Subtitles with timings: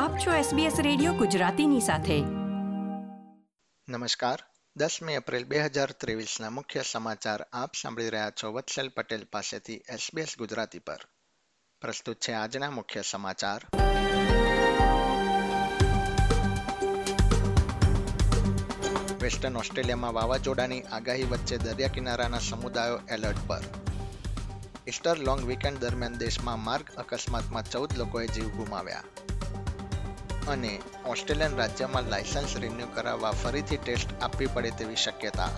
[0.00, 2.20] આપ છો SBS radio ગુજરાતીની સાથે.
[3.88, 4.42] નમસ્કાર.
[4.76, 10.36] દસમી એપ્રિલ બે હજાર ત્રેવીસના મુખ્ય સમાચાર આપ સાંભળી રહ્યા છો વત્સલ પટેલ પાસેથી SBS
[10.38, 10.98] ગુજરાતી પર.
[11.80, 13.66] પ્રસ્તુત છે આજના મુખ્ય સમાચાર.
[19.22, 23.60] વેસ્ટર્ન ઓસ્ટ્રેલિયામાં વાવાઝોડાની આગાહી વચ્ચે દરિયા કિનારાના સમુદાયો એલર્ટ પર.
[24.86, 29.02] ઇસ્ટર લોંગ વીકેન્ડ દરમિયાન દેશમાં માર્ગ અકસ્માતમાં ચૌદ લોકોએ જીવ ગુમાવ્યા.
[30.48, 35.48] અને ઓસ્ટ્રેલિયન રાજ્યમાં લાયસન્સ રિન્યૂ કરાવવા ફરીથી ટેસ્ટ આપવી પડે તેવી શક્યતા.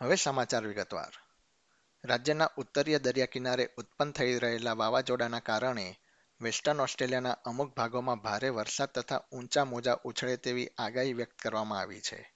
[0.00, 1.12] હવે સમાચાર વિગતવાર.
[2.04, 5.98] રાજ્યના ઉત્તરીય દરિયા કિનારે ઉત્પન્ન થઈ રહેલા વાવાઝોડાના કારણે
[6.40, 12.00] વેસ્ટર્ન ઓસ્ટ્રેલિયાના અમુક ભાગોમાં ભારે વરસાદ તથા ઊંચા મોજા ઉછળે તેવી આગાહી વ્યક્ત કરવામાં આવી
[12.00, 12.34] છે.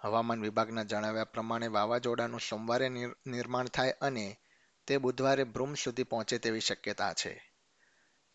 [0.00, 2.88] હવામાન વિભાગના જણાવ્યા પ્રમાણે વાવાઝોડાનું સોમવારે
[3.26, 4.38] નિર્માણ થાય અને
[4.86, 7.54] તે બુધવારે બ્રુમ સુધી પહોંચે તેવી શક્યતા છે.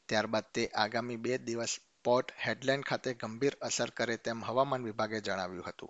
[0.10, 5.66] ત્યારબાદ તે આગામી બે દિવસ પોર્ટ હેડલેન્ડ ખાતે ગંભીર અસર કરે તેમ હવામાન વિભાગે જણાવ્યું
[5.66, 5.90] હતું.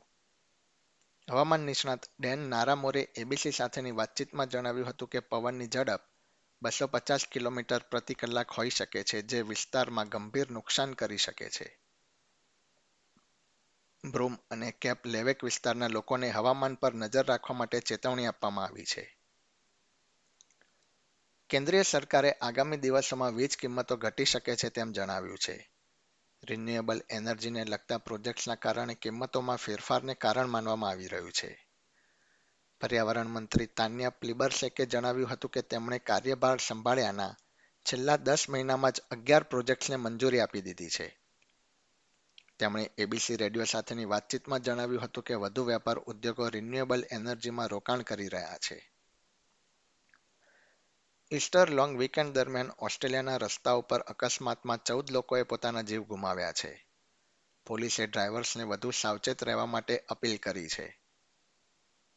[1.31, 6.14] હવામાન નિષ્ણાત ડેન નારામોરે એબીસી સાથેની વાતચીતમાં જણાવ્યું હતું કે પવનની ઝડપ
[6.65, 11.79] બસો પચાસ કિલોમીટર પ્રતિ કલાક હોઈ શકે છે, જે વિસ્તારમાં ગંભીર નુકસાન કરી શકે છે.
[14.03, 19.17] બ્રૂમ અને કેપ લેવેક વિસ્તારના લોકોને હવામાન પર નજર રાખવા માટે ચેતવણી આપવામાં આવી છે.
[21.49, 25.71] કેન્દ્રીય સરકારે આગામી દિવસોમાં વીજ કિંમતો ઘટી શકે છે તેમ જણાવ્યું છે.
[26.43, 31.64] રિન્યુએબલ એનર્જીને લગતા પ્રોજેક્ટ્સના કારણે કિંમતોમાં ફેરફારને કારણ માનવામાં આવી રહ્યું છે.
[32.81, 37.35] પર્યાવરણ મંત્રી તાન્યા પ્લિબરસેકે જણાવ્યું હતું કે તેમણે કાર્યભાર સંભાળ્યાના
[37.85, 41.19] છેલ્લા દસ મહિનામાં જ અગિયાર પ્રોજેક્ટ્સને મંજૂરી આપી દીધી છે.
[42.59, 48.27] તેમણે એબીસી રેડિયો સાથેની વાતચીતમાં જણાવ્યું હતું કે વધુ વેપાર ઉદ્યોગો રિન્યુએબલ એનર્જીમાં રોકાણ કરી
[48.27, 48.91] રહ્યા છે.
[51.31, 56.87] ઇસ્ટર લોંગ વીકેન્ડ દરમિયાન ઓસ્ટ્રેલિયાના રસ્તા ઉપર અકસ્માતમાં ચૌદ લોકોએ પોતાના જીવ ગુમાવ્યા છે.
[57.65, 61.04] પોલીસે ડ્રાઈવર્સને વધુ સાવચેત રહેવા માટે અપીલ કરી છે.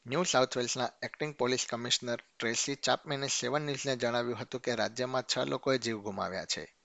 [0.09, 5.39] ન્યૂ સાઉથ વેલ્સના એક્ટિંગ પોલીસ કમિશનર ટ્રેસી ચાપમેને સેવન ન્યૂઝને જણાવ્યું હતું કે રાજ્યમાં છ
[5.39, 6.77] લોકોએ જીવ ગુમાવ્યા છે.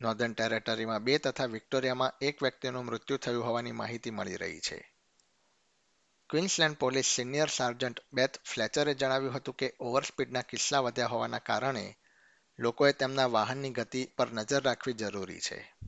[0.00, 4.94] નોર્ધન ટેરેટરીમાં બે તથા વિક્ટોરિયામાં એક વ્યક્તિનું મૃત્યુ થયું હોવાની માહિતી મળી રહી છે.
[6.30, 11.96] Queensland police senior sergeant Beth ફ્લેચરે જણાવ્યું હતું કે ઓવરસ્પીડના કિસ્સા વધ્યા હોવાના કારણે
[12.58, 15.81] લોકોએ તેમના વાહનની ગતિ પર નજર રાખવી જરૂરી છે.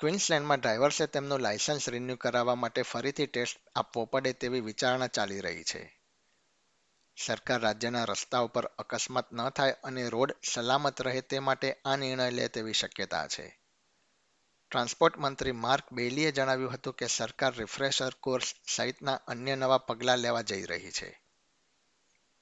[0.00, 5.64] ક્વીન્સલેન્ડમાં ડ્રાઈવર્સે તેમનું લાયસન્સ રિન્યૂ કરાવવા માટે ફરીથી ટેસ્ટ આપવો પડે તેવી વિચારણા ચાલી રહી
[5.64, 6.00] છે.
[7.26, 12.30] સરકાર રાજ્યના રસ્તા ઉપર અકસ્માત ન થાય અને રોડ સલામત રહે તે માટે આ નિર્ણય
[12.30, 13.60] લે તેવી શક્યતા છે.
[14.70, 20.42] ટ્રાન્સપોર્ટ મંત્રી માર્ક બેલીએ જણાવ્યું હતું કે સરકાર રિફ્રેશર કોર્સ સહિતના અન્ય નવા પગલાં લેવા
[20.42, 21.22] જઈ રહી છે.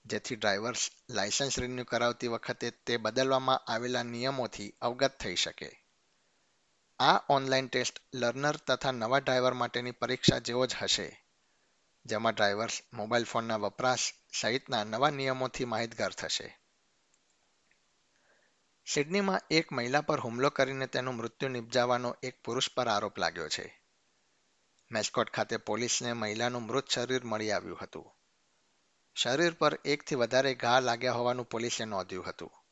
[0.05, 5.86] જેથી ડ્રાઈવર્સ લાયસન્સ રિન્યૂ કરાવતી વખતે તે બદલવામાં આવેલા નિયમોથી અવગત થઈ શકે.
[7.01, 11.27] આ ઓનલાઈન ટેસ્ટ લર્નર તથા નવા ડ્રાઈવર માટેની પરીક્ષા જેવો જ હશે,
[12.05, 16.59] જેમાં ડ્રાઈવર્સ મોબાઈલ ફોનના વપરાશ સહિતના નવા નિયમોથી માહિતગાર થશે.
[18.87, 23.83] સિડનીમાં એક મહિલા પર હુમલો કરીને તેનું મૃત્યુ નિપજાવવાનો એક પુરુષ પર આરોપ લાગ્યો છે.
[24.91, 28.13] મેસ્કોટ ખાતે પોલીસને મહિલાનું મૃત શરીર મળી આવ્યું હતું.
[29.17, 32.66] શરીર પર એકથી વધારે ઘા લાગ્યા હોવાનું પોલીસે નોંધ્યું હતું.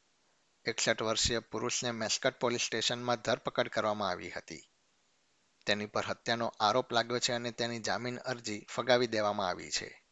[0.67, 4.71] એકસઠ વર્ષીય પુરુષને મેસ્કટ પોલીસ સ્ટેશનમાં ધરપકડ કરવામાં આવી હતી.
[5.67, 10.05] તેની પર હત્યાનો આરોપ લાગ્યો છે અને તેની જામીન અરજી ફગાવી દેવામાં આવી છે.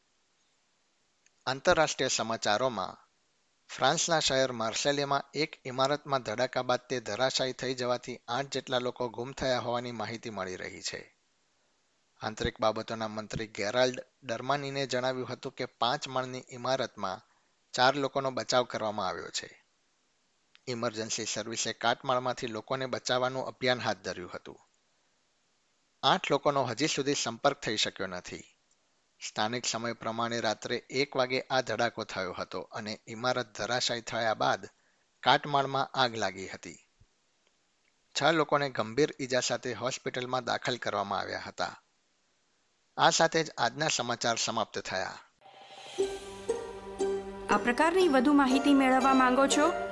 [1.47, 2.97] આંતરરાષ્ટ્રીય સમાચારોમાં,
[3.69, 9.33] ફ્રાન્સના શહેર માર્સેલેમાં એક ઇમારતમાં ધડાકા બાદ તે ધરાશાયી થઈ જવાથી આઠ જેટલા લોકો ગુમ
[9.33, 11.19] થયા હોવાની માહિતી મળી રહી છે.
[12.21, 17.21] આંતરિક બાબતોના મંત્રી ગેરાલ્ડ ડરમાનીને જણાવ્યું હતું કે પાંચ માળની ઇમારતમાં
[17.73, 19.62] ચાર લોકોનો બચાવ કરવામાં આવ્યો છે.
[20.67, 24.59] ઇમરજન્સી સર્વિસે કાટમાળમાંથી લોકોને બચાવવાનું અભિયાન હાથ ધર્યું હતું.
[26.03, 28.45] આઠ લોકોનો હજી સુધી સંપર્ક થઈ શક્યો નથી.
[29.29, 34.67] સ્થાનિક સમય પ્રમાણે રાત્રે એક વાગે આ ધડાકો થયો હતો અને ઇમારત ધરાશાયી થયા બાદ
[35.23, 36.79] કાટમાળમાં આગ લાગી હતી.
[38.21, 41.83] છ લોકોને ગંભીર ઈજા સાથે હોસ્પિટલમાં દાખલ કરવામાં આવ્યા હતા.
[42.97, 45.19] આ સાથે જ આજના સમાચાર સમાપ્ત થયા.
[47.51, 49.92] આ પ્રકારની વધુ માહિતી મેળવવા માંગો છો